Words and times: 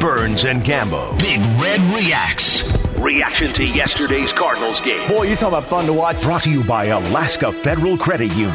Burns 0.00 0.44
and 0.44 0.62
Gambo. 0.62 1.18
Big 1.18 1.40
Red 1.60 1.80
Reacts. 1.94 2.62
Reaction 2.98 3.52
to 3.52 3.64
yesterday's 3.66 4.32
Cardinals 4.32 4.80
game. 4.80 5.08
Boy, 5.08 5.24
you 5.24 5.36
talk 5.36 5.48
about 5.48 5.64
fun 5.64 5.86
to 5.86 5.92
watch. 5.92 6.22
Brought 6.22 6.42
to 6.44 6.50
you 6.50 6.62
by 6.64 6.86
Alaska 6.86 7.52
Federal 7.52 7.96
Credit 7.98 8.28
Union. 8.28 8.52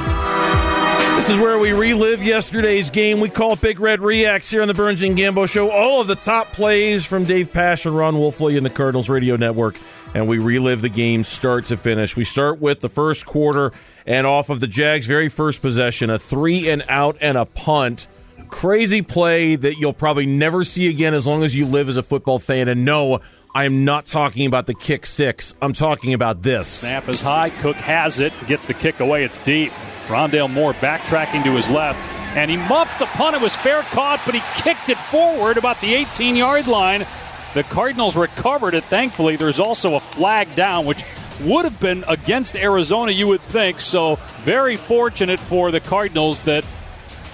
This 1.18 1.29
is 1.32 1.40
where 1.40 1.58
we 1.58 1.71
relive 1.71 2.21
yesterday's 2.24 2.90
game. 2.90 3.20
We 3.20 3.29
call 3.29 3.54
it 3.54 3.62
Big 3.62 3.79
Red 3.79 4.02
Reacts 4.02 4.52
here 4.52 4.62
on 4.62 4.68
the 4.68 4.74
Burns 4.74 5.02
and 5.02 5.18
Gambo 5.18 5.50
Show. 5.50 5.71
All 5.71 6.00
of 6.00 6.08
the 6.08 6.16
top 6.16 6.54
plays 6.54 7.05
from 7.05 7.26
Dave 7.26 7.52
Pasch 7.52 7.86
and 7.86 7.98
Ron 7.98 8.16
Wolfley 8.16 8.55
in 8.55 8.64
the 8.64 8.70
Cardinals 8.70 9.09
Radio 9.09 9.36
Network, 9.36 9.78
and 10.14 10.28
we 10.28 10.38
relive 10.38 10.82
the 10.82 10.89
game 10.89 11.23
start 11.23 11.66
to 11.66 11.78
finish. 11.78 12.16
We 12.16 12.23
start 12.23 12.62
with 12.62 12.82
the 12.82 12.89
first 12.89 13.25
quarter, 13.25 13.73
and 14.05 14.28
off 14.28 14.50
of 14.50 14.59
the 14.59 14.68
Jags' 14.68 15.07
very 15.07 15.28
first 15.28 15.62
possession, 15.62 16.09
a 16.12 16.20
three 16.20 16.70
and 16.70 16.84
out 16.88 17.18
and 17.20 17.36
a 17.38 17.46
punt. 17.46 18.07
Crazy 18.50 19.02
play 19.02 19.55
that 19.55 19.77
you'll 19.77 19.93
probably 19.93 20.25
never 20.25 20.63
see 20.63 20.88
again 20.88 21.13
as 21.13 21.27
long 21.27 21.43
as 21.43 21.54
you 21.55 21.66
live 21.66 21.89
as 21.89 21.98
a 21.98 22.04
football 22.04 22.40
fan. 22.40 22.67
And 22.67 22.85
no, 22.85 23.20
I 23.53 23.66
am 23.66 23.85
not 23.85 24.05
talking 24.05 24.45
about 24.45 24.66
the 24.66 24.73
kick 24.73 25.05
six. 25.05 25.53
I'm 25.62 25.73
talking 25.73 26.13
about 26.13 26.44
this. 26.44 26.67
Snap 26.67 27.09
is 27.09 27.22
high. 27.22 27.49
Cooke 27.49 27.75
has 27.77 28.20
it. 28.20 28.34
Gets 28.48 28.67
the 28.67 28.73
kick 28.73 28.99
away. 28.99 29.23
It's 29.23 29.39
deep. 29.39 29.72
Rondale 30.08 30.49
Moore 30.52 30.73
backtracking 30.73 31.44
to 31.44 31.52
his 31.52 31.70
left. 31.70 32.08
And 32.38 32.49
he 32.52 32.58
muffs 32.58 32.95
the 32.98 33.08
punt. 33.08 33.36
It 33.36 33.41
was 33.41 33.55
fair 33.55 33.81
caught, 33.84 34.22
but 34.25 34.36
he 34.36 34.41
kicked 34.55 34.89
it 34.89 34.98
forward 34.98 35.58
about 35.58 35.80
the 35.81 35.94
18 35.94 36.36
yard 36.36 36.67
line. 36.67 37.05
The 37.53 37.64
Cardinals 37.64 38.16
recovered 38.16 38.75
it. 38.75 38.84
Thankfully, 38.86 39.36
there's 39.36 39.59
also 39.59 39.95
a 39.95 40.00
flag 40.00 40.53
down, 40.55 40.86
which 40.86 41.03
would 41.41 41.66
have 41.66 41.80
been 41.80 42.03
against 42.08 42.55
Arizona, 42.55 43.11
you 43.11 43.27
would 43.27 43.41
think. 43.41 43.80
So, 43.80 44.16
very 44.44 44.75
fortunate 44.75 45.39
for 45.39 45.72
the 45.72 45.80
Cardinals 45.80 46.41
that 46.44 46.66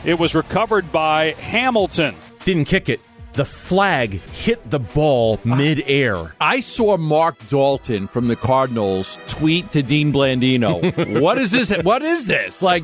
it 0.05 0.19
was 0.19 0.35
recovered 0.35 0.91
by 0.91 1.31
Hamilton. 1.33 2.15
Didn't 2.45 2.65
kick 2.65 2.89
it. 2.89 2.99
The 3.33 3.45
flag 3.45 4.13
hit 4.13 4.69
the 4.69 4.79
ball 4.79 5.39
midair. 5.43 6.35
I 6.39 6.59
saw 6.59 6.97
Mark 6.97 7.35
Dalton 7.47 8.07
from 8.07 8.27
the 8.27 8.35
Cardinals 8.35 9.17
tweet 9.27 9.71
to 9.71 9.81
Dean 9.81 10.13
Blandino, 10.13 11.19
"What 11.21 11.39
is 11.39 11.49
this? 11.49 11.71
What 11.81 12.03
is 12.03 12.27
this? 12.27 12.61
Like, 12.61 12.83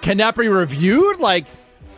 can 0.00 0.16
that 0.16 0.34
be 0.34 0.48
reviewed? 0.48 1.20
Like, 1.20 1.46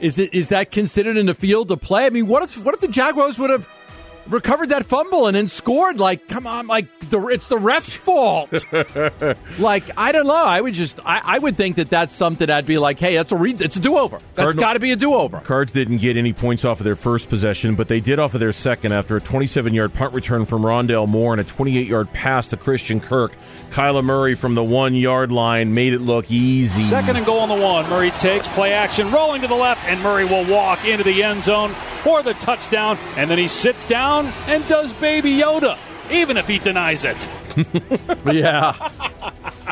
is 0.00 0.18
it 0.18 0.34
is 0.34 0.48
that 0.48 0.72
considered 0.72 1.16
in 1.16 1.26
the 1.26 1.34
field 1.34 1.68
to 1.68 1.76
play? 1.76 2.06
I 2.06 2.10
mean, 2.10 2.26
what 2.26 2.42
if 2.42 2.58
what 2.58 2.74
if 2.74 2.80
the 2.80 2.88
Jaguars 2.88 3.38
would 3.38 3.50
have 3.50 3.68
recovered 4.26 4.70
that 4.70 4.86
fumble 4.86 5.26
and 5.26 5.36
then 5.36 5.48
scored. 5.48 5.98
Like, 5.98 6.28
come 6.28 6.46
on, 6.46 6.66
like 6.66 6.86
the, 7.10 7.20
it's 7.28 7.48
the 7.48 7.58
ref's 7.58 7.96
fault. 7.96 8.50
like, 9.58 9.84
I 9.96 10.12
don't 10.12 10.26
know. 10.26 10.34
I 10.34 10.60
would 10.60 10.74
just, 10.74 11.00
I, 11.04 11.22
I, 11.24 11.38
would 11.38 11.56
think 11.56 11.76
that 11.76 11.90
that's 11.90 12.14
something 12.14 12.48
I'd 12.50 12.66
be 12.66 12.78
like, 12.78 12.98
hey, 12.98 13.16
that's 13.16 13.32
a 13.32 13.36
re- 13.36 13.56
it's 13.58 13.76
a 13.76 13.80
do 13.80 13.98
over. 13.98 14.18
That's 14.34 14.54
got 14.54 14.74
to 14.74 14.80
be 14.80 14.92
a 14.92 14.96
do 14.96 15.14
over. 15.14 15.40
Cards 15.40 15.72
didn't 15.72 15.98
get 15.98 16.16
any 16.16 16.32
points 16.32 16.64
off 16.64 16.80
of 16.80 16.84
their 16.84 16.96
first 16.96 17.28
possession, 17.28 17.74
but 17.74 17.88
they 17.88 18.00
did 18.00 18.18
off 18.18 18.34
of 18.34 18.40
their 18.40 18.52
second 18.52 18.92
after 18.92 19.16
a 19.16 19.20
27 19.20 19.74
yard 19.74 19.92
punt 19.94 20.14
return 20.14 20.44
from 20.44 20.62
Rondale 20.62 21.08
Moore 21.08 21.32
and 21.32 21.40
a 21.40 21.44
28 21.44 21.86
yard 21.86 22.12
pass 22.12 22.48
to 22.48 22.56
Christian 22.56 23.00
Kirk. 23.00 23.32
Kyler 23.70 24.04
Murray 24.04 24.34
from 24.34 24.54
the 24.54 24.64
one 24.64 24.94
yard 24.94 25.32
line 25.32 25.74
made 25.74 25.92
it 25.92 26.00
look 26.00 26.30
easy. 26.30 26.82
Second 26.82 27.16
and 27.16 27.26
goal 27.26 27.40
on 27.40 27.48
the 27.48 27.54
one. 27.54 27.88
Murray 27.90 28.10
takes 28.12 28.46
play 28.48 28.72
action, 28.72 29.10
rolling 29.10 29.42
to 29.42 29.48
the 29.48 29.54
left, 29.54 29.84
and 29.84 30.00
Murray 30.00 30.24
will 30.24 30.44
walk 30.44 30.84
into 30.84 31.02
the 31.02 31.22
end 31.22 31.42
zone 31.42 31.74
for 32.04 32.22
the 32.22 32.34
touchdown. 32.34 32.98
And 33.16 33.28
then 33.30 33.38
he 33.38 33.48
sits 33.48 33.84
down 33.84 34.26
and 34.46 34.66
does 34.68 34.92
Baby 34.92 35.32
Yoda, 35.32 35.78
even 36.12 36.36
if 36.36 36.46
he 36.46 36.58
denies 36.58 37.04
it. 37.04 37.28
yeah. 38.26 38.90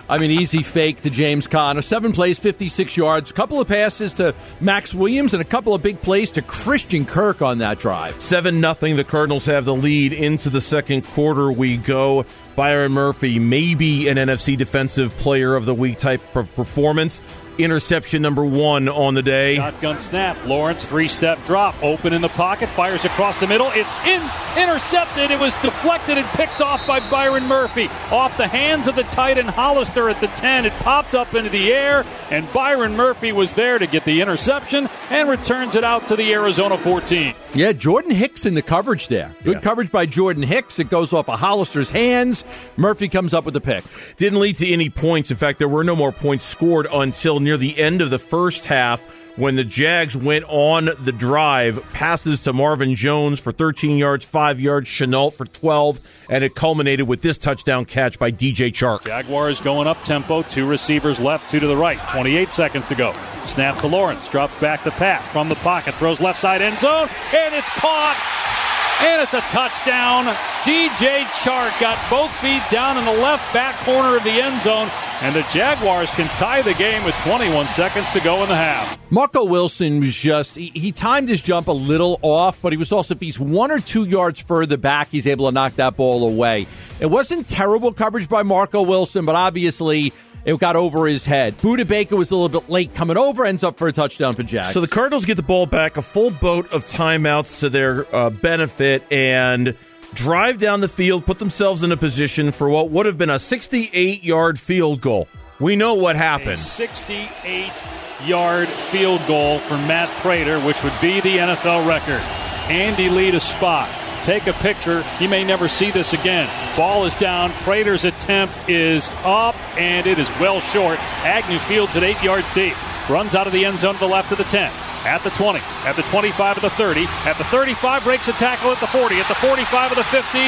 I 0.09 0.19
mean, 0.19 0.31
easy 0.31 0.63
fake 0.63 1.03
to 1.03 1.11
James 1.11 1.47
Conner. 1.47 1.83
Seven 1.83 2.13
plays, 2.13 2.39
56 2.39 2.97
yards. 2.97 3.31
A 3.31 3.35
couple 3.35 3.61
of 3.61 3.69
passes 3.69 4.15
to 4.15 4.35
Maxx 4.61 4.95
Williams 4.95 5.35
and 5.35 5.41
a 5.41 5.45
couple 5.45 5.75
of 5.75 5.83
big 5.83 6.01
plays 6.01 6.31
to 6.33 6.43
Christian 6.43 7.05
Kirk 7.05 7.43
on 7.43 7.59
that 7.59 7.79
drive. 7.79 8.21
7 8.21 8.61
nothing. 8.61 8.97
The 8.97 9.05
Cardinals 9.05 9.47
have 9.47 9.65
the 9.65 9.75
lead 9.75 10.13
into 10.13 10.51
the 10.51 10.61
second 10.61 11.03
quarter. 11.03 11.53
We 11.53 11.77
go. 11.77 12.25
Byron 12.57 12.93
Murphy, 12.93 13.39
maybe 13.39 14.09
an 14.09 14.19
NFC 14.19 14.59
Defensive 14.59 15.17
Player 15.17 15.55
of 15.55 15.65
the 15.65 15.75
Week 15.75 15.97
type 15.97 16.37
of 16.37 16.55
performance 16.55 17.23
interception 17.59 18.23
number 18.23 18.45
one 18.45 18.89
on 18.89 19.15
the 19.15 19.23
day. 19.23 19.57
Shotgun 19.57 20.01
snap. 20.01 20.47
Lawrence, 20.47 20.85
three 20.85 21.09
step 21.09 21.45
drop. 21.45 21.75
Open 21.83 22.13
in 22.13 22.23
the 22.23 22.29
pocket. 22.29 22.69
Fires 22.71 23.05
across 23.05 23.39
the 23.39 23.47
middle. 23.47 23.71
It's 23.75 23.99
in, 24.07 24.23
intercepted. 24.57 25.31
It 25.31 25.39
was 25.39 25.55
deflected 25.57 26.19
and 26.19 26.27
picked 26.29 26.61
off 26.61 26.87
by 26.87 27.01
Byron 27.11 27.47
Murphy. 27.47 27.89
Off 28.11 28.37
the 28.37 28.49
hands 28.49 28.89
of 28.89 28.97
the 28.97 29.05
tight 29.05 29.39
end 29.39 29.51
Hollister 29.51 30.09
at 30.09 30.21
the 30.21 30.29
10. 30.29 30.67
It 30.67 30.73
popped 30.75 31.15
up 31.15 31.35
into 31.35 31.51
the 31.51 31.73
air, 31.73 32.05
and 32.31 32.51
Byron 32.53 32.97
Murphy 32.97 33.33
was 33.33 33.55
there 33.55 33.79
to 33.79 33.87
get 33.87 34.05
the 34.05 34.21
interception 34.21 34.89
and 35.11 35.29
returns 35.29 35.77
it 35.77 35.85
out 35.85 36.09
to 36.09 36.17
the 36.17 36.33
Arizona 36.33 36.79
14. 36.79 37.35
Yeah, 37.55 37.73
Jordan 37.73 38.13
Hicks 38.13 38.47
in 38.47 38.55
the 38.55 38.63
coverage 38.63 39.09
there. 39.09 39.35
Good 39.45 39.57
yeah. 39.57 39.61
coverage 39.61 39.93
by 39.93 40.07
Jordan 40.07 40.43
Hicks. 40.43 40.79
It 40.79 40.89
goes 40.89 41.13
off 41.13 41.29
of 41.29 41.39
Hollister's 41.39 41.91
hands. 41.91 42.45
Murphy 42.77 43.09
comes 43.09 43.35
up 43.35 43.45
with 43.45 43.55
the 43.55 43.61
pick. 43.61 43.85
Didn't 44.17 44.41
lead 44.41 44.57
to 44.57 44.69
any 44.71 44.89
points. 44.89 45.31
In 45.31 45.37
fact, 45.37 45.59
there 45.59 45.69
were 45.69 45.85
no 45.85 45.95
more 45.95 46.13
points 46.13 46.47
scored 46.47 46.87
until 46.91 47.41
near 47.43 47.57
the 47.57 47.79
end 47.79 48.01
of 48.01 48.11
the 48.11 48.19
first 48.19 48.65
half 48.65 49.03
when 49.37 49.57
the 49.57 49.65
Jags 49.65 50.17
went 50.17 50.45
on 50.49 50.91
the 51.05 51.13
drive, 51.13 51.83
passes 51.93 52.43
to 52.43 52.53
Marvin 52.53 52.95
Jones 52.95 53.41
for 53.41 53.51
13 53.51 53.97
yards, 53.97 54.25
5 54.25 54.61
yards, 54.61 54.89
Shenault 54.89 55.33
for 55.35 55.47
12, 55.47 56.01
and 56.29 56.45
it 56.45 56.55
culminated 56.55 57.09
with 57.09 57.23
this 57.23 57.39
touchdown 57.39 57.85
catch 57.85 58.19
by 58.19 58.31
DJ 58.31 58.71
Chark. 58.71 59.05
Jaguars 59.05 59.61
going 59.61 59.89
up 59.89 60.03
tempo, 60.03 60.43
two 60.43 60.67
receivers 60.67 61.19
left, 61.19 61.49
two 61.49 61.61
to 61.61 61.67
the 61.67 61.77
right, 61.77 61.99
28 62.11 62.53
seconds 62.53 62.89
to 62.89 62.95
go. 62.95 63.15
Snap 63.47 63.79
to 63.81 63.87
Lawrence, 63.87 64.29
drops 64.29 64.57
back 64.57 64.85
the 64.85 64.91
pass 64.93 65.27
from 65.31 65.49
the 65.49 65.57
pocket, 65.57 65.95
throws 65.95 66.21
left 66.21 66.39
side 66.39 66.61
end 66.61 66.79
zone, 66.79 67.09
and 67.35 67.55
it's 67.55 67.71
caught 67.71 68.72
and 69.03 69.21
it's 69.21 69.35
a 69.35 69.41
touchdown. 69.43 70.27
DJ 70.63 71.25
Chark 71.43 71.79
got 71.81 71.99
both 72.09 72.31
feet 72.37 72.63
down 72.71 72.97
in 72.97 73.05
the 73.05 73.13
left 73.13 73.53
back 73.53 73.75
corner 73.85 74.17
of 74.17 74.23
the 74.23 74.31
end 74.31 74.61
zone. 74.61 74.89
And 75.23 75.35
the 75.35 75.43
Jaguars 75.53 76.11
can 76.13 76.27
tie 76.37 76.63
the 76.63 76.75
game 76.75 77.05
with 77.05 77.15
21 77.17 77.69
seconds 77.69 78.11
to 78.13 78.21
go 78.21 78.43
in 78.43 78.49
the 78.49 78.57
half. 78.57 78.99
Marco 79.11 79.45
Wilson 79.45 80.01
was 80.01 80.15
just, 80.15 80.57
he, 80.57 80.69
he, 80.71 80.91
timed 80.91 81.29
his 81.29 81.41
jump 81.41 81.69
a 81.69 81.73
little 81.73 82.19
off, 82.23 82.61
but 82.63 82.73
he 82.73 82.77
was 82.77 82.91
also, 82.91 83.15
if 83.15 83.21
he's 83.21 83.39
one 83.39 83.71
or 83.71 83.79
two 83.79 84.05
yards 84.05 84.41
further 84.41 84.77
back, 84.77 85.09
he's 85.11 85.27
able 85.27 85.47
to 85.47 85.53
knock 85.53 85.77
that 85.77 85.97
ball 85.97 86.27
away. 86.27 86.67
It 86.99 87.07
wasn't 87.07 87.47
terrible 87.47 87.93
coverage 87.93 88.29
by 88.29 88.43
Marco 88.43 88.83
Wilson, 88.83 89.25
but 89.25 89.35
obviously 89.35 90.13
it 90.45 90.59
got 90.59 90.77
over 90.77 91.07
his 91.07 91.25
head. 91.25 91.57
Budda 91.59 91.87
Baker 91.87 92.17
was 92.17 92.31
a 92.31 92.37
little 92.37 92.61
bit 92.61 92.69
late 92.69 92.95
coming 92.95 93.17
over, 93.17 93.45
ends 93.45 93.65
up 93.65 93.79
for 93.79 93.89
a 93.89 93.93
touchdown 93.93 94.35
for 94.35 94.43
Jags. 94.43 94.73
So 94.73 94.81
the 94.81 94.89
Cardinals 94.89 95.25
get 95.25 95.37
the 95.37 95.43
ball 95.43 95.67
back, 95.67 95.97
a 95.97 96.03
full 96.03 96.31
boat 96.31 96.71
of 96.73 96.85
timeouts 96.85 97.61
to 97.61 97.71
their 97.71 98.13
uh, 98.15 98.31
benefit, 98.31 99.03
and 99.11 99.77
drive 100.15 100.59
down 100.59 100.81
the 100.81 100.89
field, 100.89 101.25
put 101.25 101.39
themselves 101.39 101.83
in 101.83 101.93
a 101.93 101.97
position 101.97 102.53
for 102.53 102.69
what 102.69 102.91
would 102.91 103.07
have 103.07 103.19
been 103.19 103.31
a 103.31 103.39
68 103.39 104.23
yard 104.25 104.59
field 104.59 105.01
goal. 105.01 105.29
We 105.61 105.77
know 105.77 105.95
what 105.95 106.17
happened. 106.17 106.59
68 106.59 107.85
yard 108.25 108.69
field 108.69 109.25
goal 109.27 109.61
for 109.61 109.75
Matt 109.75 110.09
Prater, 110.21 110.61
which 110.61 110.83
would 110.83 110.99
be 111.01 111.21
the 111.21 111.37
NFL 111.37 111.87
record. 111.87 112.21
Andy 112.69 113.09
Lee 113.09 113.31
to 113.31 113.41
spot 113.41 113.89
take 114.23 114.47
a 114.47 114.53
picture. 114.55 115.03
He 115.19 115.27
may 115.27 115.45
never 115.45 115.69
see 115.69 115.91
this 115.91 116.13
again. 116.13 116.49
Ball 116.77 117.05
is 117.05 117.17
down. 117.17 117.51
Prater's 117.65 118.05
attempt 118.05 118.57
is 118.69 119.11
up, 119.25 119.57
and 119.77 120.07
it 120.07 120.19
is 120.19 120.31
well 120.41 120.61
short. 120.61 120.99
Agnew 121.25 121.59
fields 121.59 121.97
at 121.97 122.03
eight 122.03 122.23
yards 122.23 122.53
deep. 122.55 122.75
Runs 123.09 123.35
out 123.35 123.47
of 123.47 123.53
the 123.53 123.65
end 123.65 123.79
zone 123.79 123.95
to 123.95 124.01
the 124.01 124.09
left 124.09 124.33
of 124.33 124.39
the 124.39 124.45
10 124.45 124.73
at 125.05 125.23
the 125.25 125.31
20, 125.31 125.59
at 125.83 125.97
the 125.97 126.07
25 126.07 126.57
of 126.59 126.63
the 126.63 126.71
30, 126.71 127.07
at 127.27 127.37
the 127.37 127.45
35, 127.51 128.05
breaks 128.05 128.29
a 128.29 128.33
tackle 128.39 128.71
at 128.71 128.79
the 128.79 128.87
40, 128.87 129.19
at 129.19 129.27
the 129.27 129.35
45 129.35 129.91
of 129.91 129.99
the 129.99 130.07
50, 130.15 130.39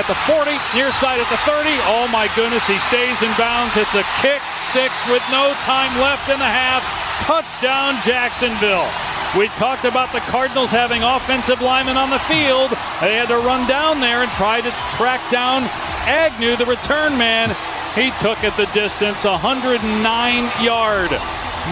at 0.00 0.06
the 0.08 0.16
40, 0.24 0.56
near 0.72 0.90
side 0.92 1.20
at 1.20 1.28
the 1.28 1.40
30. 1.44 1.68
Oh 1.84 2.08
my 2.08 2.30
goodness, 2.32 2.66
he 2.66 2.78
stays 2.78 3.20
in 3.22 3.28
bounds. 3.36 3.76
It's 3.76 3.94
a 3.94 4.04
kick 4.24 4.40
six 4.58 5.04
with 5.12 5.22
no 5.30 5.52
time 5.68 5.92
left 6.00 6.28
in 6.30 6.38
the 6.38 6.48
half. 6.48 6.80
Touchdown, 7.20 8.00
Jacksonville. 8.00 8.88
We 9.38 9.46
talked 9.48 9.84
about 9.84 10.12
the 10.12 10.18
Cardinals 10.20 10.72
having 10.72 11.04
offensive 11.04 11.60
linemen 11.60 11.96
on 11.96 12.10
the 12.10 12.18
field. 12.20 12.70
They 13.00 13.14
had 13.14 13.28
to 13.28 13.38
run 13.38 13.68
down 13.68 14.00
there 14.00 14.22
and 14.22 14.30
try 14.32 14.60
to 14.60 14.70
track 14.96 15.20
down 15.30 15.62
Agnew, 16.08 16.56
the 16.56 16.66
return 16.66 17.16
man. 17.16 17.50
He 17.94 18.10
took 18.18 18.42
it 18.42 18.56
the 18.56 18.66
distance, 18.74 19.24
109 19.24 20.64
yard. 20.64 21.10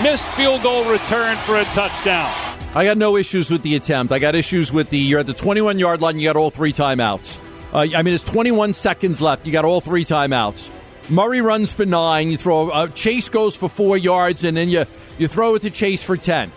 Missed 0.03 0.27
field 0.37 0.63
goal 0.63 0.89
return 0.89 1.37
for 1.39 1.57
a 1.57 1.65
touchdown. 1.65 2.33
I 2.75 2.85
got 2.85 2.97
no 2.97 3.17
issues 3.17 3.51
with 3.51 3.63
the 3.63 3.75
attempt. 3.75 4.13
I 4.13 4.21
got 4.21 4.37
issues 4.37 4.73
with 4.73 4.91
the 4.91 4.99
you're 4.99 5.21
at 5.21 5.27
the 5.27 5.35
21 5.35 5.81
yard 5.81 6.01
line. 6.01 6.19
You 6.21 6.29
got 6.29 6.37
all 6.37 6.51
three 6.51 6.73
timeouts. 6.73 7.41
Uh, 7.73 7.89
I 7.97 8.03
mean, 8.03 8.15
it's 8.15 8.23
21 8.23 8.75
seconds 8.75 9.21
left. 9.21 9.47
You 9.47 9.53
got 9.53 9.65
all 9.65 9.81
three 9.81 10.05
timeouts. 10.05 10.71
Murray 11.11 11.41
runs 11.41 11.73
for 11.73 11.87
nine. 11.87 12.31
You 12.31 12.37
throw 12.37 12.69
uh, 12.69 12.87
Chase 12.89 13.29
goes 13.29 13.57
for 13.57 13.69
four 13.69 13.97
yards, 13.97 14.45
and 14.45 14.57
then 14.57 14.69
you 14.69 14.85
you 15.19 15.27
throw 15.27 15.55
it 15.55 15.63
to 15.63 15.71
Chase 15.71 16.05
for 16.05 16.17
ten. 16.17 16.53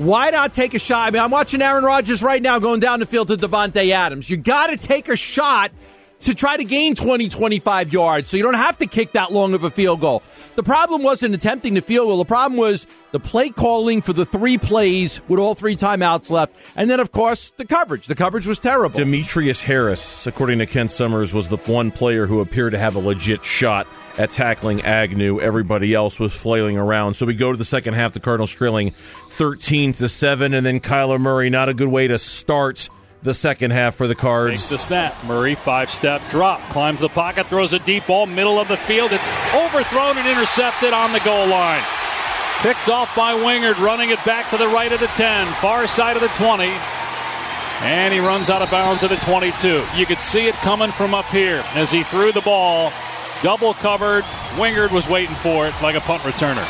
Why 0.00 0.30
not 0.30 0.54
take 0.54 0.72
a 0.72 0.78
shot? 0.78 1.08
I 1.08 1.10
mean, 1.10 1.20
I'm 1.20 1.30
watching 1.30 1.60
Aaron 1.60 1.84
Rodgers 1.84 2.22
right 2.22 2.40
now 2.40 2.58
going 2.58 2.80
down 2.80 3.00
the 3.00 3.06
field 3.06 3.28
to 3.28 3.36
Davante 3.36 3.90
Adams. 3.90 4.30
You 4.30 4.38
got 4.38 4.68
to 4.68 4.78
take 4.78 5.10
a 5.10 5.16
shot 5.16 5.72
to 6.20 6.34
try 6.34 6.56
to 6.56 6.64
gain 6.64 6.94
20, 6.94 7.28
25 7.28 7.92
yards. 7.92 8.30
So 8.30 8.38
you 8.38 8.42
don't 8.42 8.54
have 8.54 8.78
to 8.78 8.86
kick 8.86 9.12
that 9.12 9.30
long 9.30 9.52
of 9.52 9.62
a 9.62 9.70
field 9.70 10.00
goal. 10.00 10.22
The 10.56 10.62
problem 10.62 11.02
wasn't 11.02 11.34
attempting 11.34 11.74
the 11.74 11.82
field 11.82 12.08
goal. 12.08 12.16
The 12.16 12.24
problem 12.24 12.58
was 12.58 12.86
the 13.12 13.20
play 13.20 13.50
calling 13.50 14.00
for 14.00 14.14
the 14.14 14.24
three 14.24 14.56
plays 14.56 15.20
with 15.28 15.38
all 15.38 15.54
three 15.54 15.76
timeouts 15.76 16.30
left. 16.30 16.54
And 16.76 16.88
then, 16.88 16.98
of 16.98 17.12
course, 17.12 17.52
the 17.58 17.66
coverage. 17.66 18.06
The 18.06 18.14
coverage 18.14 18.46
was 18.46 18.58
terrible. 18.58 18.98
Demetrius 18.98 19.60
Harris, 19.60 20.26
according 20.26 20.60
to 20.60 20.66
Ken 20.66 20.88
Summers, 20.88 21.34
was 21.34 21.50
the 21.50 21.58
one 21.58 21.90
player 21.90 22.26
who 22.26 22.40
appeared 22.40 22.72
to 22.72 22.78
have 22.78 22.96
a 22.96 23.00
legit 23.00 23.44
shot 23.44 23.86
at 24.18 24.30
tackling 24.30 24.82
Agnew. 24.82 25.40
Everybody 25.40 25.94
else 25.94 26.18
was 26.18 26.32
flailing 26.32 26.76
around. 26.76 27.14
So 27.14 27.26
we 27.26 27.34
go 27.34 27.52
to 27.52 27.58
the 27.58 27.64
second 27.64 27.94
half. 27.94 28.12
The 28.12 28.20
Cardinals 28.20 28.50
trailing 28.50 28.94
13 29.30 29.94
to 29.94 30.08
7, 30.08 30.54
and 30.54 30.64
then 30.64 30.80
Kyler 30.80 31.20
Murray, 31.20 31.50
not 31.50 31.68
a 31.68 31.74
good 31.74 31.88
way 31.88 32.08
to 32.08 32.18
start 32.18 32.88
the 33.22 33.34
second 33.34 33.70
half 33.72 33.96
for 33.96 34.06
the 34.06 34.14
Cards. 34.14 34.52
Takes 34.52 34.68
the 34.68 34.78
snap. 34.78 35.24
Murray, 35.24 35.54
five 35.54 35.90
step 35.90 36.22
drop, 36.30 36.60
climbs 36.70 37.00
the 37.00 37.08
pocket, 37.08 37.46
throws 37.48 37.72
a 37.72 37.78
deep 37.80 38.06
ball, 38.06 38.26
middle 38.26 38.58
of 38.58 38.68
the 38.68 38.76
field. 38.76 39.12
It's 39.12 39.28
overthrown 39.54 40.18
and 40.18 40.26
intercepted 40.26 40.92
on 40.92 41.12
the 41.12 41.20
goal 41.20 41.46
line. 41.46 41.82
Picked 42.60 42.88
off 42.88 43.14
by 43.16 43.32
Wingard, 43.32 43.78
running 43.78 44.10
it 44.10 44.22
back 44.24 44.50
to 44.50 44.58
the 44.58 44.68
right 44.68 44.92
of 44.92 45.00
the 45.00 45.06
10, 45.08 45.46
far 45.54 45.86
side 45.86 46.16
of 46.16 46.22
the 46.22 46.28
20. 46.28 46.64
And 47.82 48.12
he 48.12 48.20
runs 48.20 48.50
out 48.50 48.60
of 48.60 48.70
bounds 48.70 49.02
at 49.02 49.08
the 49.08 49.16
22. 49.16 49.82
You 49.96 50.04
could 50.04 50.20
see 50.20 50.46
it 50.46 50.54
coming 50.56 50.90
from 50.92 51.14
up 51.14 51.24
here 51.26 51.64
as 51.74 51.90
he 51.90 52.02
threw 52.02 52.32
the 52.32 52.42
ball. 52.42 52.92
Double 53.42 53.74
covered. 53.74 54.24
Wingard 54.56 54.92
was 54.92 55.08
waiting 55.08 55.34
for 55.36 55.66
it 55.66 55.74
like 55.82 55.96
a 55.96 56.00
punt 56.00 56.22
returner. 56.22 56.66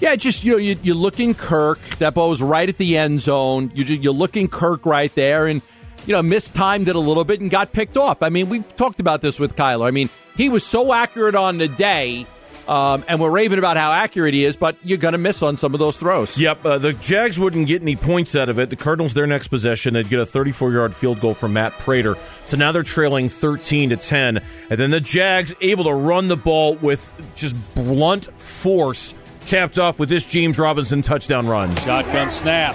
Yeah, 0.00 0.16
just 0.16 0.44
you 0.44 0.52
know, 0.52 0.58
you, 0.58 0.76
you're 0.82 0.96
looking 0.96 1.34
Kirk. 1.34 1.80
That 1.98 2.14
ball 2.14 2.30
was 2.30 2.42
right 2.42 2.68
at 2.68 2.78
the 2.78 2.98
end 2.98 3.20
zone. 3.20 3.70
You, 3.74 3.84
you're 3.84 4.12
looking 4.12 4.48
Kirk 4.48 4.84
right 4.84 5.14
there, 5.14 5.46
and 5.46 5.62
you 6.06 6.12
know, 6.12 6.22
mistimed 6.22 6.88
it 6.88 6.96
a 6.96 7.00
little 7.00 7.24
bit 7.24 7.40
and 7.40 7.50
got 7.50 7.72
picked 7.72 7.96
off. 7.96 8.22
I 8.22 8.28
mean, 8.28 8.48
we've 8.48 8.76
talked 8.76 9.00
about 9.00 9.22
this 9.22 9.38
with 9.38 9.56
Kyler. 9.56 9.86
I 9.86 9.90
mean, 9.90 10.10
he 10.36 10.48
was 10.48 10.64
so 10.64 10.92
accurate 10.92 11.34
on 11.34 11.58
the 11.58 11.68
day. 11.68 12.26
Um, 12.68 13.04
and 13.08 13.20
we're 13.20 13.30
raving 13.30 13.58
about 13.58 13.76
how 13.76 13.92
accurate 13.92 14.34
he 14.34 14.44
is, 14.44 14.56
but 14.56 14.76
you're 14.82 14.98
going 14.98 15.12
to 15.12 15.18
miss 15.18 15.42
on 15.42 15.56
some 15.56 15.74
of 15.74 15.80
those 15.80 15.98
throws. 15.98 16.38
Yep, 16.38 16.64
uh, 16.64 16.78
the 16.78 16.92
Jags 16.94 17.38
wouldn't 17.38 17.66
get 17.66 17.82
any 17.82 17.96
points 17.96 18.34
out 18.34 18.48
of 18.48 18.58
it. 18.58 18.70
The 18.70 18.76
Cardinals, 18.76 19.14
their 19.14 19.26
next 19.26 19.48
possession, 19.48 19.94
they'd 19.94 20.08
get 20.08 20.20
a 20.20 20.26
34 20.26 20.72
yard 20.72 20.94
field 20.94 21.20
goal 21.20 21.34
from 21.34 21.52
Matt 21.52 21.78
Prater. 21.78 22.16
So 22.46 22.56
now 22.56 22.72
they're 22.72 22.82
trailing 22.82 23.28
13 23.28 23.90
to 23.90 23.96
10, 23.96 24.38
and 24.70 24.80
then 24.80 24.90
the 24.90 25.00
Jags 25.00 25.52
able 25.60 25.84
to 25.84 25.94
run 25.94 26.28
the 26.28 26.36
ball 26.36 26.76
with 26.76 27.12
just 27.34 27.56
blunt 27.74 28.26
force, 28.40 29.14
capped 29.46 29.78
off 29.78 29.98
with 29.98 30.08
this 30.08 30.24
James 30.24 30.58
Robinson 30.58 31.02
touchdown 31.02 31.46
run. 31.46 31.74
Shotgun 31.76 32.30
snap. 32.30 32.74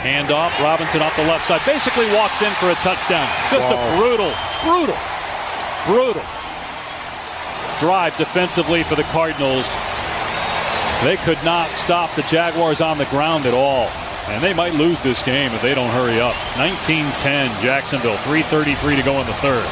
Hand 0.00 0.30
off. 0.30 0.58
Robinson 0.60 1.02
off 1.02 1.14
the 1.16 1.24
left 1.24 1.44
side. 1.44 1.60
Basically 1.66 2.06
walks 2.14 2.40
in 2.40 2.52
for 2.54 2.70
a 2.70 2.74
touchdown. 2.76 3.28
Just 3.50 3.68
a 3.68 3.96
brutal, 3.98 4.32
brutal, 4.64 4.96
brutal 5.86 6.39
drive 7.80 8.16
defensively 8.16 8.82
for 8.82 8.94
the 8.94 9.02
Cardinals. 9.04 9.66
They 11.02 11.16
could 11.16 11.42
not 11.44 11.70
stop 11.70 12.14
the 12.14 12.22
Jaguars 12.22 12.80
on 12.80 12.98
the 12.98 13.06
ground 13.06 13.46
at 13.46 13.54
all. 13.54 13.88
And 14.28 14.44
they 14.44 14.52
might 14.52 14.74
lose 14.74 15.02
this 15.02 15.22
game 15.22 15.50
if 15.52 15.62
they 15.62 15.74
don't 15.74 15.90
hurry 15.90 16.20
up. 16.20 16.36
19 16.56 17.10
10, 17.12 17.62
Jacksonville, 17.62 18.16
3.33 18.16 18.96
to 18.96 19.02
go 19.02 19.18
in 19.20 19.26
the 19.26 19.32
third. 19.34 19.64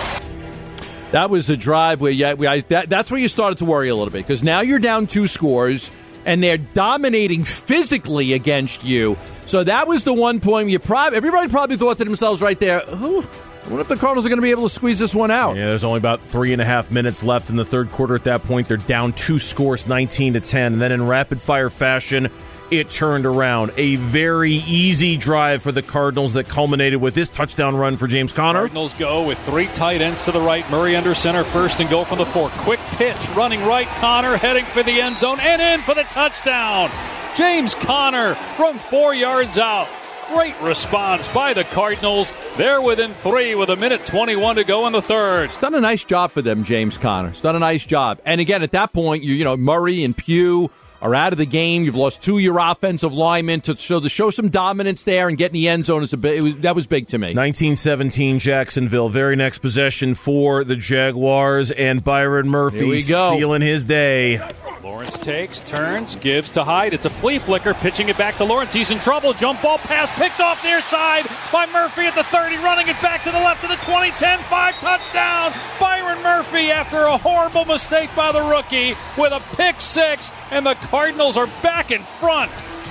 That 1.13 1.31
was 1.31 1.47
the 1.47 1.57
drive 1.57 2.01
where 2.01 2.11
yeah, 2.11 2.35
that, 2.69 2.89
that's 2.89 3.11
where 3.11 3.21
you 3.21 3.29
started 3.29 3.59
to 3.59 3.65
worry 3.65 3.89
a 3.89 3.95
little 3.95 4.11
bit 4.11 4.27
because 4.27 4.43
now 4.43 4.61
you're 4.61 4.79
down 4.79 5.07
two 5.07 5.27
scores 5.27 5.91
and 6.25 6.43
they're 6.43 6.59
dominating 6.59 7.45
physically 7.45 8.33
against 8.33 8.85
you. 8.85 9.17
So 9.47 9.65
that 9.65 9.89
was 9.89 10.05
the 10.05 10.13
one 10.13 10.41
point 10.41 10.69
you 10.69 10.79
probably 10.79 11.17
everybody 11.17 11.49
probably 11.49 11.77
thought 11.77 11.99
to 11.99 12.05
themselves 12.05 12.43
right 12.43 12.59
there, 12.59 12.81
who 12.81 13.25
I 13.69 13.71
wonder 13.71 13.83
if 13.83 13.89
the 13.89 13.97
Cardinals 13.97 14.25
are 14.25 14.31
going 14.31 14.39
to 14.39 14.43
be 14.43 14.51
able 14.51 14.63
to 14.63 14.75
squeeze 14.75 14.99
this 14.99 15.15
one 15.15 15.31
out. 15.31 15.55
Yeah, 15.55 15.67
there's 15.67 15.85
only 15.85 15.99
about 15.99 16.23
three 16.23 16.55
and 16.55 16.63
a 16.63 16.65
half 16.65 16.91
minutes 16.91 17.23
left 17.23 17.51
in 17.51 17.57
the 17.57 17.67
third 17.67 17.93
quarter. 17.93 18.15
At 18.15 18.25
that 18.25 18.43
point, 18.45 18.67
they're 18.67 18.79
down 18.79 19.13
two 19.13 19.39
scores, 19.39 19.87
19 19.87 20.33
to 20.33 20.41
10, 20.41 20.73
and 20.73 20.81
then 20.81 20.91
in 20.91 21.07
rapid 21.07 21.39
fire 21.39 21.69
fashion, 21.69 22.31
it 22.71 22.89
turned 22.91 23.27
around. 23.27 23.73
A 23.77 23.97
very 23.97 24.55
easy 24.55 25.19
drive 25.19 25.63
for 25.63 25.71
the 25.71 25.83
Cardinals 25.83 26.33
that 26.33 26.49
culminated 26.49 27.03
with 27.03 27.13
this 27.13 27.29
touchdown 27.29 27.77
run 27.77 27.99
for 27.99 28.07
James 28.07 28.33
Conner. 28.33 28.61
Cardinals 28.61 28.95
go 28.95 29.27
with 29.27 29.39
three 29.41 29.67
tight 29.67 30.01
ends 30.01 30.25
to 30.25 30.33
the 30.33 30.41
right. 30.41 30.69
Murray 30.71 30.97
under 30.97 31.15
center 31.15 31.45
first 31.45 31.79
and 31.79 31.91
go 31.91 32.05
from 32.07 32.17
the 32.17 32.27
four. 32.27 32.49
Quick 32.61 32.81
pitch, 32.93 33.29
running 33.37 33.63
right. 33.67 33.87
Conner 33.87 34.39
heading 34.39 34.65
for 34.65 34.83
the 34.83 34.99
end 34.99 35.19
zone 35.19 35.41
and 35.41 35.61
in 35.61 35.83
for 35.83 35.95
the 35.95 36.05
touchdown. 36.05 36.91
James 37.35 37.75
Conner 37.75 38.35
from 38.57 38.79
four 38.79 39.15
yards 39.15 39.59
out. 39.59 39.89
Great 40.29 40.61
response 40.61 41.27
by 41.29 41.55
the 41.55 41.65
Cardinals. 41.65 42.33
They're 42.57 42.83
within 42.83 43.15
three 43.15 43.55
with 43.55 43.71
a 43.71 43.77
minute 43.77 44.05
21 44.05 44.57
to 44.57 44.65
go 44.65 44.87
in 44.87 44.93
the 44.93 45.01
third. 45.01 45.45
It's 45.45 45.57
done 45.57 45.75
a 45.75 45.81
nice 45.81 46.05
job 46.05 46.33
for 46.33 46.43
them, 46.43 46.65
James 46.65 46.99
Conner. 46.99 47.31
It's 47.31 47.41
done 47.41 47.57
a 47.57 47.61
nice 47.61 47.87
job. 47.87 48.21
And 48.25 48.41
again, 48.41 48.63
at 48.63 48.73
that 48.73 48.93
point, 48.93 49.23
you 49.25 49.35
you 49.35 49.45
know 49.45 49.57
Murray 49.57 50.05
and 50.05 50.17
Pugh 50.17 50.71
are 51.01 51.15
out 51.15 51.33
of 51.33 51.39
the 51.39 51.47
game. 51.47 51.85
You've 51.85 51.97
lost 51.97 52.21
two 52.21 52.37
of 52.37 52.43
your 52.43 52.59
offensive 52.59 53.15
linemen 53.15 53.63
to 53.63 53.77
show 53.77 54.01
to 54.01 54.09
show 54.09 54.31
some 54.31 54.49
dominance 54.51 55.05
there 55.05 55.29
and 55.29 55.39
get 55.39 55.47
in 55.47 55.55
the 55.55 55.69
end 55.69 55.87
zone 55.87 56.03
is 56.03 56.13
a 56.13 56.17
bit. 56.17 56.43
Was, 56.43 56.57
that 56.57 56.75
was 56.75 56.87
big 56.87 57.09
to 57.09 57.19
me. 57.19 57.29
1917 57.29 58.39
Jacksonville. 58.39 59.09
Very 59.09 59.37
next 59.37 59.59
possession 59.59 60.15
for 60.15 60.63
the 60.63 60.77
Jaguars 60.77 61.71
and 61.71 62.05
Byron 62.05 62.49
Murphy 62.49 62.79
Here 62.81 62.89
we 62.89 63.03
go. 63.03 63.37
sealing 63.37 63.63
his 63.63 63.85
day. 63.85 64.47
Lawrence 64.89 65.19
takes, 65.19 65.61
turns, 65.61 66.17
gives 66.17 66.51
to 66.53 66.65
Hyde. 66.65 66.95
It's 66.95 67.05
a 67.05 67.11
flea 67.11 67.39
flicker, 67.39 67.75
pitching 67.75 68.09
it 68.09 68.17
back 68.17 68.37
to 68.39 68.45
Lawrence. 68.45 68.73
He's 68.73 68.91
in 68.91 68.99
trouble. 69.01 69.35
Jump 69.35 69.61
ball 69.61 69.77
pass 69.77 70.11
picked 70.13 70.41
off 70.41 70.65
near 70.65 70.81
side 70.81 71.27
by 71.53 71.67
Murphy 71.67 72.07
at 72.07 72.15
the 72.15 72.25
30, 72.25 72.57
running 72.57 72.89
it 72.89 72.99
back 73.03 73.23
to 73.25 73.31
the 73.31 73.37
left 73.37 73.63
of 73.63 73.69
the 73.69 73.77
20, 73.85 74.13
10, 74.13 74.39
5 74.39 74.75
touchdown. 74.77 75.53
Byron 75.79 76.23
Murphy 76.23 76.71
after 76.71 77.03
a 77.03 77.19
horrible 77.19 77.67
mistake 77.67 78.09
by 78.17 78.33
the 78.33 78.41
rookie 78.41 78.95
with 79.19 79.33
a 79.33 79.41
pick 79.57 79.79
six, 79.79 80.31
and 80.51 80.65
the 80.65 80.75
Cardinals 80.75 81.37
are 81.37 81.49
back 81.63 81.91
in 81.91 82.03
front, 82.19 82.51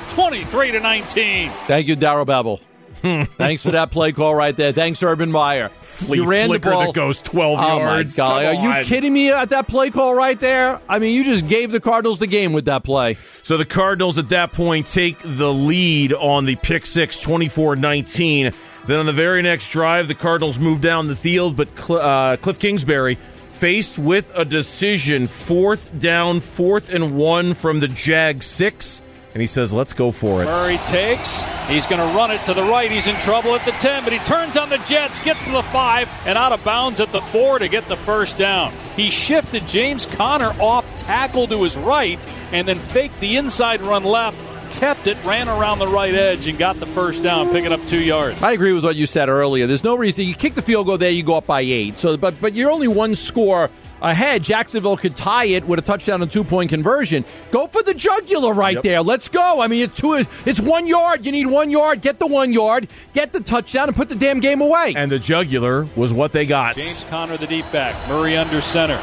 23 0.10 0.74
to 0.74 0.80
19. 0.80 1.52
Thank 1.66 1.88
you, 1.88 1.96
Darrell 1.96 2.28
Bevell. 2.28 2.60
Thanks 3.38 3.64
for 3.64 3.72
that 3.72 3.92
play 3.92 4.12
call 4.12 4.34
right 4.36 4.56
there. 4.56 4.72
Thanks, 4.72 5.02
Urban 5.04 5.32
Meyer. 5.32 5.70
Flea 5.82 6.18
you 6.18 6.26
ran 6.26 6.48
the 6.50 6.56
flicker 6.60 6.72
ball. 6.72 6.86
that 6.88 6.94
goes 6.94 7.20
12 7.20 7.60
oh 7.60 7.78
yards. 7.80 8.14
my 8.14 8.18
God! 8.18 8.44
Come 8.56 8.66
Are 8.66 8.70
on. 8.76 8.80
you 8.80 8.86
kidding 8.86 9.14
me 9.14 9.32
at 9.32 9.50
that 9.50 9.68
play 9.68 9.90
call 9.90 10.14
right 10.14 10.40
there? 10.40 10.80
I 10.88 11.00
mean, 11.00 11.16
you 11.16 11.24
just 11.24 11.48
gave 11.48 11.72
the 11.72 11.80
Cardinals 11.80 12.20
the 12.20 12.28
game 12.28 12.54
with 12.54 12.66
that 12.66 12.84
play. 12.84 13.18
So 13.44 13.58
the 13.58 13.66
Cardinals 13.66 14.18
at 14.18 14.30
that 14.30 14.52
point 14.52 14.88
take 14.88 15.18
the 15.24 15.54
lead 15.54 16.14
on 16.14 16.46
the 16.46 16.56
pick 16.58 16.86
six, 16.86 17.18
24-19. 17.26 18.54
Then 18.88 19.00
on 19.00 19.06
the 19.06 19.14
very 19.14 19.42
next 19.42 19.70
drive, 19.72 20.08
the 20.08 20.16
Cardinals 20.16 20.58
move 20.60 20.80
down 20.82 21.08
the 21.08 21.16
field, 21.16 21.56
but 21.58 21.68
Cl- 21.78 22.00
uh, 22.00 22.38
Cliff 22.38 22.58
Kingsbury 22.60 23.18
faced 23.52 23.98
with 23.98 24.32
a 24.36 24.46
decision, 24.46 25.28
fourth 25.28 26.00
down, 26.00 26.40
fourth 26.40 26.90
and 26.94 27.18
one 27.18 27.54
from 27.54 27.80
the 27.80 27.88
Jag 27.88 28.44
six, 28.44 29.02
and 29.34 29.42
he 29.42 29.48
says, 29.48 29.74
"Let's 29.74 29.94
go 29.94 30.12
for 30.12 30.42
it." 30.42 30.46
Murray 30.46 30.78
takes. 30.86 31.44
He's 31.68 31.86
going 31.86 32.00
to 32.00 32.16
run 32.16 32.32
it 32.32 32.42
to 32.46 32.54
the 32.54 32.64
right. 32.64 32.90
He's 32.90 33.08
in 33.08 33.16
trouble 33.16 33.54
at 33.54 33.66
the 33.66 33.72
10, 33.72 34.06
but 34.06 34.14
he 34.14 34.20
turns 34.20 34.56
on 34.56 34.70
the 34.70 34.78
Jets, 34.80 35.20
gets 35.20 35.44
to 35.44 35.52
the 35.52 35.64
5, 35.64 36.10
and 36.26 36.38
out 36.38 36.54
of 36.54 36.64
bounds 36.64 37.02
at 37.02 37.12
the 37.12 37.20
4 37.20 37.60
to 37.60 37.68
get 37.68 37.88
the 37.90 37.98
first 37.98 38.38
down. 38.38 38.72
He 38.96 39.10
shifted 39.10 39.68
James 39.68 40.06
Conner 40.06 40.54
off 40.62 40.96
tackle 40.96 41.46
to 41.48 41.62
his 41.64 41.76
right 41.76 42.26
and 42.54 42.66
then 42.66 42.80
faked 42.80 43.20
the 43.20 43.36
inside 43.36 43.82
run 43.82 44.06
left, 44.06 44.38
kept 44.72 45.08
it, 45.08 45.22
ran 45.26 45.50
around 45.50 45.80
the 45.80 45.88
right 45.88 46.14
edge, 46.14 46.48
and 46.48 46.58
got 46.58 46.80
the 46.80 46.86
first 46.88 47.22
down, 47.22 47.50
picking 47.50 47.74
up 47.74 47.86
two 47.86 48.02
yards. 48.02 48.42
I 48.42 48.54
agree 48.54 48.72
with 48.72 48.86
what 48.86 48.96
you 48.96 49.06
said 49.06 49.28
earlier. 49.28 49.68
There's 49.68 49.84
no 49.84 49.96
reason 49.96 50.26
you 50.26 50.36
kick 50.36 50.56
the 50.56 50.62
field 50.62 50.88
goal 50.88 50.98
there, 50.98 51.12
you 51.12 51.24
go 51.24 51.36
up 51.36 51.48
by 51.48 51.62
eight. 51.62 52.00
So, 52.00 52.16
but 52.16 52.40
but 52.40 52.54
you're 52.54 52.72
only 52.72 52.88
one 52.88 53.16
score 53.18 53.70
ahead. 54.02 54.44
Jacksonville 54.44 54.98
could 54.98 55.16
tie 55.16 55.46
it 55.46 55.66
with 55.66 55.80
a 55.80 55.82
touchdown 55.82 56.22
and 56.22 56.30
two 56.32 56.44
point 56.44 56.70
conversion. 56.70 57.26
Go 57.52 57.68
for 57.68 57.84
the 57.84 57.94
jugular 57.94 58.54
right 58.54 58.76
Yep. 58.76 58.84
there. 58.84 59.02
Let's 59.02 59.28
go. 59.30 59.62
I 59.62 59.68
mean, 59.68 59.84
it's 59.84 60.00
two. 60.00 60.26
It's 60.46 60.60
one 60.60 60.88
yard. 60.88 61.26
You 61.26 61.32
need 61.32 61.48
one 61.48 61.70
yard. 61.70 62.02
Get 62.02 62.20
the 62.20 62.28
one 62.28 62.54
yard. 62.54 62.88
Get 63.14 63.32
the 63.34 63.40
touchdown 63.40 63.88
and 63.88 63.96
put 63.96 64.10
the 64.10 64.16
damn 64.16 64.40
game 64.40 64.62
away. 64.62 64.94
And 64.96 65.10
the 65.12 65.20
jugular 65.20 65.86
was 65.96 66.14
what 66.14 66.32
they 66.32 66.46
got. 66.46 66.76
James 66.76 67.04
Conner, 67.10 67.38
the 67.38 67.48
deep 67.48 67.70
back. 67.72 67.96
Murray 68.08 68.38
under 68.38 68.62
center. 68.62 69.02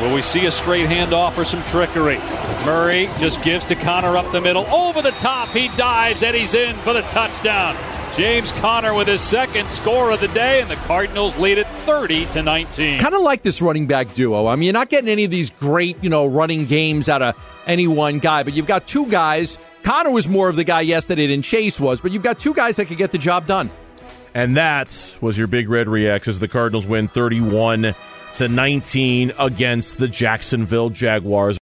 Will 0.00 0.14
we 0.14 0.22
see 0.22 0.46
a 0.46 0.50
straight 0.50 0.88
handoff 0.88 1.36
or 1.36 1.44
some 1.44 1.62
trickery? 1.64 2.16
Murray 2.64 3.06
just 3.18 3.42
gives 3.42 3.66
to 3.66 3.74
Conner 3.74 4.16
up 4.16 4.30
the 4.32 4.40
middle. 4.40 4.64
Over 4.72 5.02
the 5.02 5.10
top. 5.12 5.48
He 5.50 5.68
dives 5.76 6.22
and 6.22 6.34
he's 6.34 6.54
in 6.54 6.74
for 6.76 6.94
the 6.94 7.02
touchdown. 7.02 7.76
James 8.16 8.52
Conner 8.52 8.92
with 8.92 9.06
his 9.08 9.20
second 9.20 9.70
score 9.70 10.10
of 10.10 10.20
the 10.20 10.28
day, 10.28 10.60
and 10.60 10.68
the 10.68 10.76
Cardinals 10.76 11.36
lead 11.36 11.58
it 11.58 11.66
30 11.84 12.26
to 12.26 12.42
19. 12.42 12.98
kind 12.98 13.14
of 13.14 13.22
like 13.22 13.42
this 13.42 13.62
running 13.62 13.86
back 13.86 14.14
duo. 14.14 14.46
I 14.46 14.56
mean, 14.56 14.64
you're 14.64 14.72
not 14.72 14.88
getting 14.88 15.08
any 15.08 15.24
of 15.24 15.30
these 15.30 15.50
great, 15.50 15.96
you 16.02 16.10
know, 16.10 16.26
running 16.26 16.66
games 16.66 17.08
out 17.08 17.22
of 17.22 17.36
any 17.66 17.86
one 17.86 18.18
guy, 18.18 18.42
but 18.42 18.52
you've 18.52 18.66
got 18.66 18.86
two 18.86 19.06
guys. 19.06 19.58
Conner 19.84 20.10
was 20.10 20.28
more 20.28 20.48
of 20.48 20.56
the 20.56 20.64
guy 20.64 20.80
yesterday 20.82 21.28
than 21.28 21.40
Chase 21.42 21.80
was, 21.80 22.00
but 22.00 22.10
you've 22.12 22.22
got 22.22 22.38
two 22.38 22.52
guys 22.52 22.76
that 22.76 22.86
could 22.86 22.98
get 22.98 23.12
the 23.12 23.18
job 23.18 23.46
done. 23.46 23.70
And 24.34 24.56
that 24.56 25.16
was 25.20 25.38
your 25.38 25.46
big 25.46 25.68
red 25.68 25.88
reacts 25.88 26.28
as 26.28 26.38
the 26.38 26.48
Cardinals 26.48 26.86
win 26.86 27.08
31 27.08 27.94
to 28.34 28.48
19 28.48 29.32
against 29.38 29.98
the 29.98 30.06
Jacksonville 30.06 30.90
Jaguars. 30.90 31.58